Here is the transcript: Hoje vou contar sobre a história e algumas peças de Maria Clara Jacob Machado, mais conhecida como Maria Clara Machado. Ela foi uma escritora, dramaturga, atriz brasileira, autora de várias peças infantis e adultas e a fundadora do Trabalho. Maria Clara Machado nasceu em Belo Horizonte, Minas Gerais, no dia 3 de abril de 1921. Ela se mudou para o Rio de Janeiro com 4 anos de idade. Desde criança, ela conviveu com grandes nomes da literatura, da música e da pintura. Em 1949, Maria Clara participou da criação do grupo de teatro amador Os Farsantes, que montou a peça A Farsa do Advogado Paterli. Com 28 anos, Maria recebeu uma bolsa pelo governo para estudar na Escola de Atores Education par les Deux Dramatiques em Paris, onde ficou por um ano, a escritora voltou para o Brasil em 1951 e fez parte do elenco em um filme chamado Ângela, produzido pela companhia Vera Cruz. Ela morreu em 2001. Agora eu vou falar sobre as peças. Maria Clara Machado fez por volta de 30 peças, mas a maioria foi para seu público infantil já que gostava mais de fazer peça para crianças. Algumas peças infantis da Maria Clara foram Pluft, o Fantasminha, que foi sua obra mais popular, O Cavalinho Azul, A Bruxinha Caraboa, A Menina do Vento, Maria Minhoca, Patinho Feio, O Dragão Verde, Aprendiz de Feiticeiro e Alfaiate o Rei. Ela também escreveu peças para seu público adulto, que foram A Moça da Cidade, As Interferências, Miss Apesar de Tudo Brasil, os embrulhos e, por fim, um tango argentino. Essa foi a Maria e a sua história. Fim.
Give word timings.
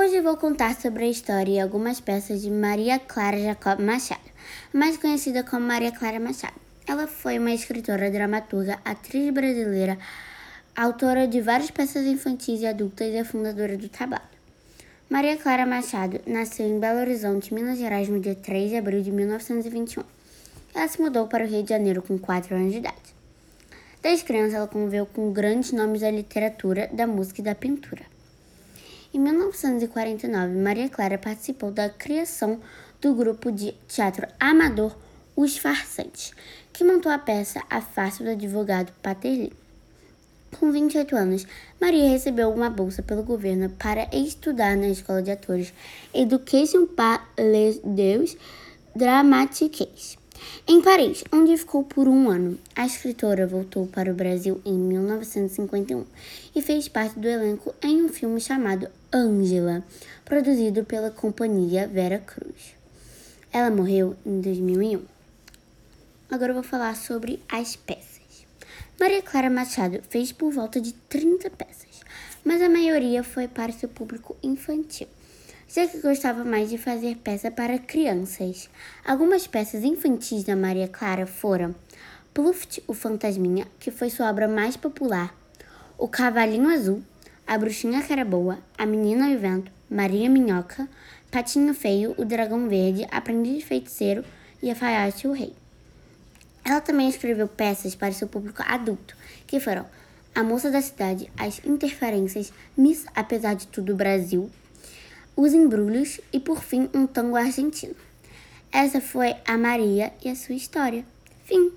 Hoje 0.00 0.20
vou 0.20 0.36
contar 0.36 0.76
sobre 0.76 1.06
a 1.06 1.08
história 1.08 1.50
e 1.54 1.58
algumas 1.58 1.98
peças 1.98 2.40
de 2.40 2.48
Maria 2.48 3.00
Clara 3.00 3.36
Jacob 3.36 3.80
Machado, 3.80 4.30
mais 4.72 4.96
conhecida 4.96 5.42
como 5.42 5.66
Maria 5.66 5.90
Clara 5.90 6.20
Machado. 6.20 6.54
Ela 6.86 7.08
foi 7.08 7.36
uma 7.36 7.50
escritora, 7.50 8.08
dramaturga, 8.08 8.78
atriz 8.84 9.34
brasileira, 9.34 9.98
autora 10.76 11.26
de 11.26 11.40
várias 11.40 11.72
peças 11.72 12.06
infantis 12.06 12.60
e 12.60 12.66
adultas 12.68 13.12
e 13.12 13.18
a 13.18 13.24
fundadora 13.24 13.76
do 13.76 13.88
Trabalho. 13.88 14.22
Maria 15.10 15.36
Clara 15.36 15.66
Machado 15.66 16.20
nasceu 16.28 16.68
em 16.68 16.78
Belo 16.78 17.00
Horizonte, 17.00 17.52
Minas 17.52 17.76
Gerais, 17.76 18.08
no 18.08 18.20
dia 18.20 18.36
3 18.36 18.70
de 18.70 18.76
abril 18.76 19.02
de 19.02 19.10
1921. 19.10 20.04
Ela 20.76 20.86
se 20.86 21.02
mudou 21.02 21.26
para 21.26 21.44
o 21.44 21.48
Rio 21.48 21.64
de 21.64 21.70
Janeiro 21.70 22.02
com 22.02 22.16
4 22.16 22.54
anos 22.54 22.70
de 22.70 22.78
idade. 22.78 23.14
Desde 24.00 24.24
criança, 24.24 24.58
ela 24.58 24.68
conviveu 24.68 25.06
com 25.06 25.32
grandes 25.32 25.72
nomes 25.72 26.02
da 26.02 26.10
literatura, 26.12 26.88
da 26.92 27.04
música 27.04 27.40
e 27.40 27.44
da 27.44 27.56
pintura. 27.56 28.17
Em 29.12 29.18
1949, 29.18 30.54
Maria 30.54 30.86
Clara 30.90 31.16
participou 31.16 31.70
da 31.70 31.88
criação 31.88 32.60
do 33.00 33.14
grupo 33.14 33.50
de 33.50 33.72
teatro 33.88 34.26
amador 34.38 34.94
Os 35.34 35.56
Farsantes, 35.56 36.34
que 36.74 36.84
montou 36.84 37.10
a 37.10 37.18
peça 37.18 37.62
A 37.70 37.80
Farsa 37.80 38.22
do 38.22 38.30
Advogado 38.30 38.92
Paterli. 39.02 39.50
Com 40.60 40.70
28 40.70 41.16
anos, 41.16 41.46
Maria 41.80 42.10
recebeu 42.10 42.50
uma 42.50 42.68
bolsa 42.68 43.02
pelo 43.02 43.22
governo 43.22 43.70
para 43.70 44.14
estudar 44.14 44.76
na 44.76 44.88
Escola 44.88 45.22
de 45.22 45.30
Atores 45.30 45.72
Education 46.12 46.86
par 46.86 47.32
les 47.38 47.78
Deux 47.82 48.36
Dramatiques 48.94 50.18
em 50.66 50.82
Paris, 50.82 51.24
onde 51.32 51.56
ficou 51.56 51.82
por 51.82 52.06
um 52.06 52.28
ano, 52.28 52.58
a 52.76 52.84
escritora 52.84 53.46
voltou 53.46 53.86
para 53.86 54.10
o 54.10 54.14
Brasil 54.14 54.60
em 54.64 54.74
1951 54.74 56.04
e 56.54 56.60
fez 56.60 56.88
parte 56.88 57.18
do 57.18 57.26
elenco 57.26 57.74
em 57.82 58.02
um 58.02 58.08
filme 58.08 58.40
chamado 58.40 58.88
Ângela, 59.12 59.82
produzido 60.24 60.84
pela 60.84 61.10
companhia 61.10 61.88
Vera 61.88 62.18
Cruz. 62.18 62.74
Ela 63.52 63.70
morreu 63.70 64.14
em 64.26 64.40
2001. 64.40 65.02
Agora 66.30 66.50
eu 66.50 66.54
vou 66.54 66.62
falar 66.62 66.94
sobre 66.96 67.42
as 67.48 67.74
peças. 67.76 68.46
Maria 69.00 69.22
Clara 69.22 69.48
Machado 69.48 70.02
fez 70.10 70.32
por 70.32 70.52
volta 70.52 70.80
de 70.80 70.92
30 70.92 71.48
peças, 71.50 72.00
mas 72.44 72.60
a 72.60 72.68
maioria 72.68 73.22
foi 73.22 73.48
para 73.48 73.72
seu 73.72 73.88
público 73.88 74.36
infantil 74.42 75.08
já 75.68 75.86
que 75.86 76.00
gostava 76.00 76.44
mais 76.44 76.70
de 76.70 76.78
fazer 76.78 77.16
peça 77.16 77.50
para 77.50 77.78
crianças. 77.78 78.70
Algumas 79.04 79.46
peças 79.46 79.84
infantis 79.84 80.42
da 80.42 80.56
Maria 80.56 80.88
Clara 80.88 81.26
foram 81.26 81.74
Pluft, 82.32 82.82
o 82.86 82.94
Fantasminha, 82.94 83.66
que 83.78 83.90
foi 83.90 84.08
sua 84.08 84.30
obra 84.30 84.48
mais 84.48 84.76
popular, 84.76 85.34
O 85.98 86.08
Cavalinho 86.08 86.70
Azul, 86.70 87.02
A 87.46 87.58
Bruxinha 87.58 88.02
Caraboa, 88.02 88.58
A 88.78 88.86
Menina 88.86 89.28
do 89.28 89.38
Vento, 89.38 89.70
Maria 89.90 90.30
Minhoca, 90.30 90.88
Patinho 91.30 91.74
Feio, 91.74 92.14
O 92.16 92.24
Dragão 92.24 92.68
Verde, 92.68 93.06
Aprendiz 93.10 93.58
de 93.58 93.64
Feiticeiro 93.66 94.24
e 94.62 94.70
Alfaiate 94.70 95.28
o 95.28 95.32
Rei. 95.32 95.52
Ela 96.64 96.80
também 96.80 97.08
escreveu 97.08 97.48
peças 97.48 97.94
para 97.94 98.12
seu 98.12 98.28
público 98.28 98.62
adulto, 98.66 99.16
que 99.46 99.60
foram 99.60 99.84
A 100.34 100.42
Moça 100.42 100.70
da 100.70 100.80
Cidade, 100.80 101.30
As 101.36 101.60
Interferências, 101.64 102.52
Miss 102.76 103.04
Apesar 103.14 103.54
de 103.54 103.66
Tudo 103.66 103.96
Brasil, 103.96 104.50
os 105.38 105.54
embrulhos 105.54 106.20
e, 106.32 106.40
por 106.40 106.64
fim, 106.64 106.90
um 106.92 107.06
tango 107.06 107.36
argentino. 107.36 107.94
Essa 108.72 109.00
foi 109.00 109.36
a 109.46 109.56
Maria 109.56 110.12
e 110.22 110.28
a 110.28 110.34
sua 110.34 110.56
história. 110.56 111.04
Fim. 111.44 111.70